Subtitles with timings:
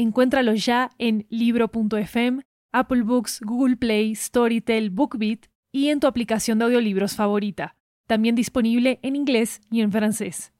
[0.00, 2.40] Encuéntralo ya en libro.fm,
[2.72, 5.40] Apple Books, Google Play, Storytel, BookBeat
[5.72, 7.76] y en tu aplicación de audiolibros favorita.
[8.06, 10.52] También disponible en inglés y en francés.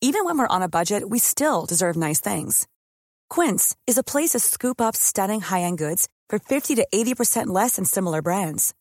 [0.00, 2.66] Even when we're on a budget, we still deserve nice things.
[3.28, 7.76] Quince is a place to scoop up stunning high-end goods for 50 to 80% less
[7.76, 8.72] than similar brands.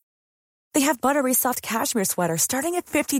[0.74, 3.20] They have buttery soft cashmere sweaters starting at $50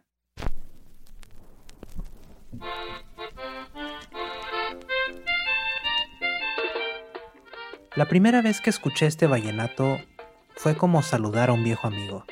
[7.93, 9.99] La primera vez que escuché este vallenato
[10.55, 12.23] fue como saludar a un viejo amigo.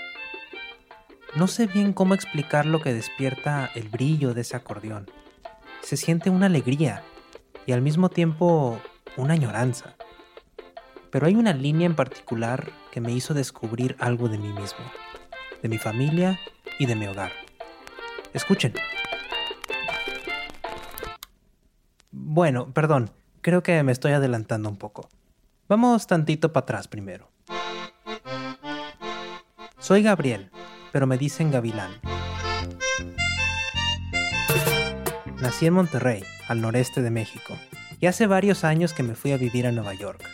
[1.36, 5.12] No sé bien cómo explicar lo que despierta el brillo de ese acordeón.
[5.82, 7.04] Se siente una alegría
[7.66, 8.80] y al mismo tiempo
[9.18, 9.98] una añoranza.
[11.12, 14.86] Pero hay una línea en particular que me hizo descubrir algo de mí mismo,
[15.62, 16.40] de mi familia
[16.80, 17.34] y de mi hogar.
[18.34, 18.76] Escuchen.
[22.12, 25.10] Bueno, perdón, creo que me estoy adelantando un poco.
[25.70, 27.30] Vamos tantito para atrás primero.
[29.78, 30.50] Soy Gabriel,
[30.92, 31.92] pero me dicen Gavilán.
[35.40, 37.54] Nací en Monterrey, al noreste de México,
[38.00, 40.26] y hace varios años que me fui a vivir a Nueva York,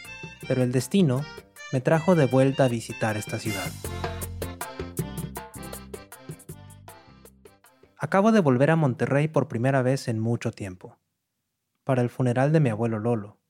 [0.47, 1.25] pero el destino
[1.73, 3.69] me trajo de vuelta a visitar esta ciudad.
[7.97, 10.97] Acabo de volver a Monterrey por primera vez en mucho tiempo,
[11.83, 13.41] para el funeral de mi abuelo Lolo,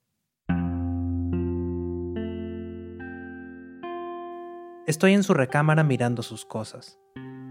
[4.87, 6.99] Estoy en su recámara mirando sus cosas,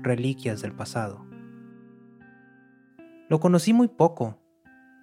[0.02, 1.26] reliquias del pasado.
[3.28, 4.38] Lo conocí muy poco.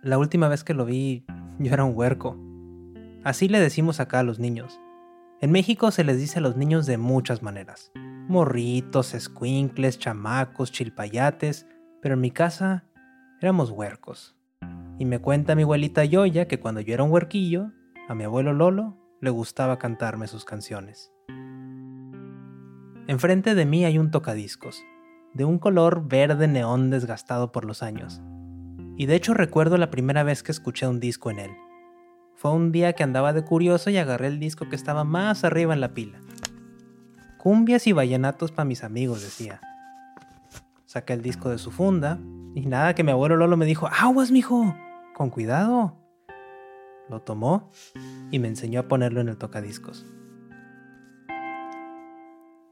[0.01, 1.25] La última vez que lo vi,
[1.59, 2.39] yo era un huerco.
[3.25, 4.79] Así le decimos acá a los niños.
[5.41, 7.91] En México se les dice a los niños de muchas maneras.
[8.29, 11.67] Morritos, escuincles, chamacos, chilpayates,
[12.01, 12.85] pero en mi casa
[13.41, 14.37] éramos huercos.
[14.97, 17.73] Y me cuenta mi abuelita Yoya que cuando yo era un huerquillo,
[18.07, 21.11] a mi abuelo Lolo le gustaba cantarme sus canciones.
[23.07, 24.83] Enfrente de mí hay un tocadiscos,
[25.33, 28.21] de un color verde neón desgastado por los años.
[28.95, 31.51] Y de hecho recuerdo la primera vez que escuché un disco en él.
[32.35, 35.73] Fue un día que andaba de curioso y agarré el disco que estaba más arriba
[35.73, 36.19] en la pila.
[37.39, 39.59] Cumbias y vallenatos para mis amigos, decía.
[40.85, 42.19] Saqué el disco de su funda
[42.53, 44.75] y nada que mi abuelo Lolo me dijo, aguas, mijo,
[45.15, 45.97] con cuidado.
[47.09, 47.71] Lo tomó
[48.29, 50.05] y me enseñó a ponerlo en el tocadiscos.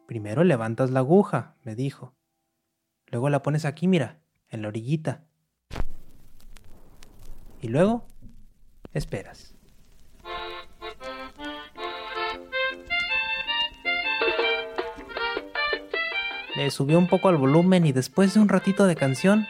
[0.09, 2.15] Primero levantas la aguja, me dijo.
[3.11, 4.17] Luego la pones aquí, mira,
[4.49, 5.23] en la orillita.
[7.61, 8.07] Y luego,
[8.91, 9.53] esperas.
[16.55, 19.45] Le subió un poco al volumen y después de un ratito de canción,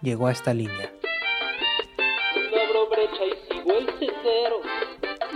[0.00, 0.90] llegó a esta línea.
[2.66, 4.62] Abro brecha y sigo el sendero,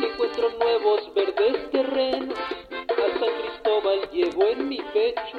[0.02, 2.55] encuentro nuevos verdes terrenos
[4.16, 5.36] llevo en mi pecho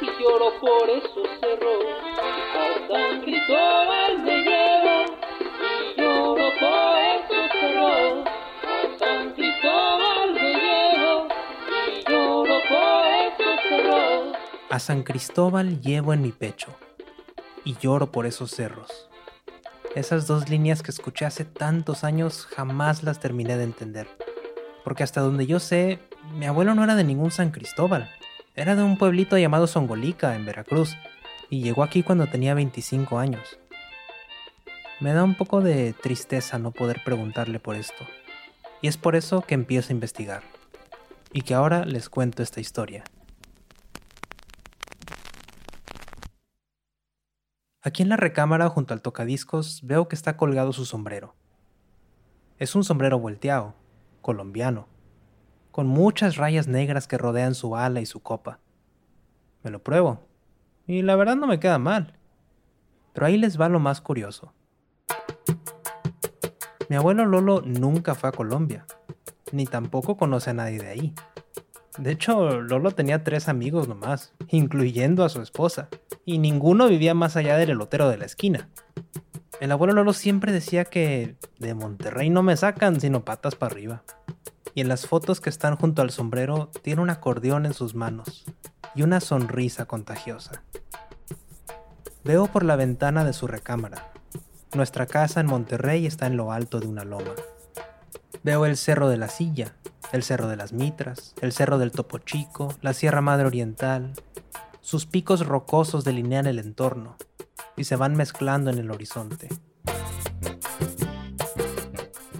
[0.00, 1.84] y lloro por esos cerros.
[2.54, 8.28] A San Cristóbal me llevo y lloro por esos cerros.
[8.62, 11.28] A San Cristóbal me llevo
[11.88, 14.36] y lloro por esos cerros.
[14.70, 16.68] A San Cristóbal llevo en mi pecho
[17.64, 19.08] y lloro por esos cerros.
[19.96, 24.06] Esas dos líneas que escuché hace tantos años jamás las terminé de entender.
[24.84, 25.98] Porque hasta donde yo sé,
[26.32, 28.10] mi abuelo no era de ningún San Cristóbal,
[28.54, 30.96] era de un pueblito llamado Songolica, en Veracruz,
[31.50, 33.58] y llegó aquí cuando tenía 25 años.
[35.00, 38.04] Me da un poco de tristeza no poder preguntarle por esto,
[38.80, 40.42] y es por eso que empiezo a investigar,
[41.32, 43.04] y que ahora les cuento esta historia.
[47.82, 51.34] Aquí en la recámara junto al tocadiscos veo que está colgado su sombrero.
[52.58, 53.74] Es un sombrero volteado,
[54.22, 54.88] colombiano,
[55.74, 58.60] con muchas rayas negras que rodean su ala y su copa.
[59.64, 60.20] Me lo pruebo,
[60.86, 62.16] y la verdad no me queda mal.
[63.12, 64.52] Pero ahí les va lo más curioso.
[66.88, 68.86] Mi abuelo Lolo nunca fue a Colombia,
[69.50, 71.14] ni tampoco conoce a nadie de ahí.
[71.98, 75.88] De hecho, Lolo tenía tres amigos nomás, incluyendo a su esposa,
[76.24, 78.68] y ninguno vivía más allá del elotero de la esquina.
[79.58, 84.04] El abuelo Lolo siempre decía que de Monterrey no me sacan sino patas para arriba.
[84.74, 88.44] Y en las fotos que están junto al sombrero tiene un acordeón en sus manos
[88.94, 90.62] y una sonrisa contagiosa.
[92.24, 94.10] Veo por la ventana de su recámara.
[94.74, 97.34] Nuestra casa en Monterrey está en lo alto de una loma.
[98.42, 99.74] Veo el Cerro de la Silla,
[100.12, 104.14] el Cerro de las Mitras, el Cerro del Topo Chico, la Sierra Madre Oriental.
[104.80, 107.16] Sus picos rocosos delinean el entorno
[107.76, 109.48] y se van mezclando en el horizonte.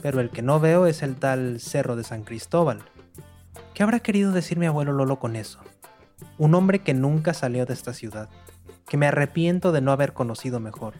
[0.04, 2.82] Pero el que no veo es el tal Cerro de San Cristóbal.
[3.72, 5.60] ¿Qué habrá querido decir mi abuelo Lolo con eso?
[6.36, 8.28] Un hombre que nunca salió de esta ciudad,
[8.86, 10.92] que me arrepiento de no haber conocido mejor,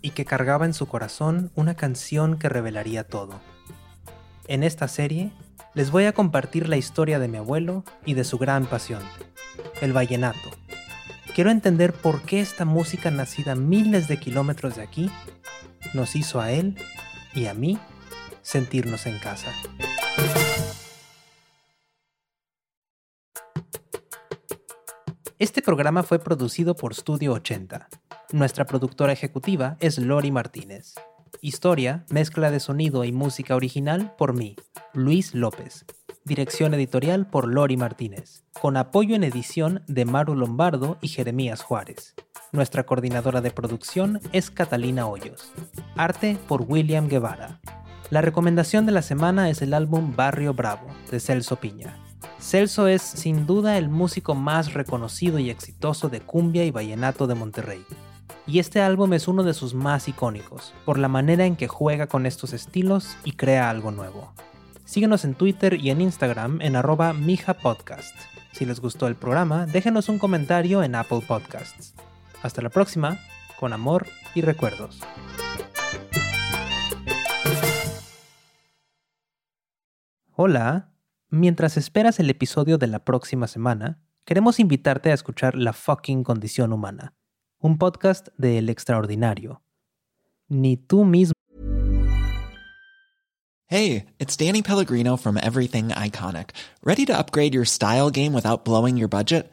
[0.00, 3.42] y que cargaba en su corazón una canción que revelaría todo.
[4.48, 5.32] En esta serie
[5.74, 9.02] les voy a compartir la historia de mi abuelo y de su gran pasión,
[9.82, 10.48] el vallenato.
[11.34, 15.10] Quiero entender por qué esta música nacida miles de kilómetros de aquí
[15.92, 16.78] nos hizo a él
[17.34, 17.78] y a mí
[18.42, 19.52] sentirnos en casa.
[25.38, 27.88] Este programa fue producido por Studio 80.
[28.32, 30.94] Nuestra productora ejecutiva es Lori Martínez.
[31.40, 34.56] Historia, mezcla de sonido y música original por mí,
[34.92, 35.86] Luis López.
[36.26, 42.14] Dirección editorial por Lori Martínez, con apoyo en edición de Maru Lombardo y Jeremías Juárez.
[42.52, 45.52] Nuestra coordinadora de producción es Catalina Hoyos.
[45.96, 47.60] Arte por William Guevara.
[48.10, 51.96] La recomendación de la semana es el álbum Barrio Bravo, de Celso Piña.
[52.38, 57.34] Celso es sin duda el músico más reconocido y exitoso de cumbia y vallenato de
[57.34, 57.84] Monterrey
[58.50, 62.08] y este álbum es uno de sus más icónicos, por la manera en que juega
[62.08, 64.32] con estos estilos y crea algo nuevo.
[64.84, 68.14] Síguenos en Twitter y en Instagram en arroba mijapodcast.
[68.52, 71.94] Si les gustó el programa, déjenos un comentario en Apple Podcasts.
[72.42, 73.20] Hasta la próxima,
[73.60, 75.00] con amor y recuerdos.
[80.42, 80.88] Hola,
[81.28, 86.72] mientras esperas el episodio de la próxima semana, queremos invitarte a escuchar La fucking condición
[86.72, 87.12] humana
[87.58, 89.60] un podcast de El Extraordinario.
[90.48, 91.34] Ni tú mismo.
[93.66, 96.52] Hey, it's Danny Pellegrino from Everything Iconic.
[96.82, 99.52] Ready to upgrade your style game without blowing your budget?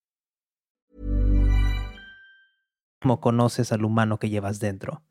[3.01, 5.03] Como conoces al humano que llevas dentro.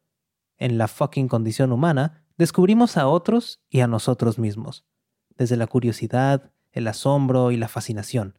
[0.57, 4.87] En la fucking condición humana, descubrimos a otros y a nosotros mismos.
[5.37, 8.39] Desde la curiosidad, el asombro y la fascinación.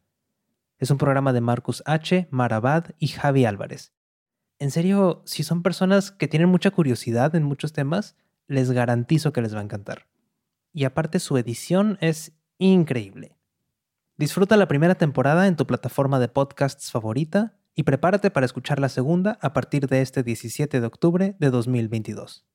[0.78, 3.92] Es un programa de Marcus H., Marabad y Javi Álvarez
[4.62, 8.14] en serio, si son personas que tienen mucha curiosidad en muchos temas,
[8.46, 10.06] les garantizo que les va a encantar.
[10.72, 13.36] Y aparte su edición es increíble.
[14.16, 18.88] Disfruta la primera temporada en tu plataforma de podcasts favorita y prepárate para escuchar la
[18.88, 22.46] segunda a partir de este 17 de octubre de 2022.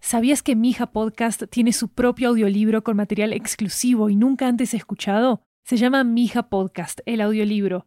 [0.00, 5.42] ¿Sabías que Mija Podcast tiene su propio audiolibro con material exclusivo y nunca antes escuchado?
[5.64, 7.86] Se llama Mija Podcast, el audiolibro.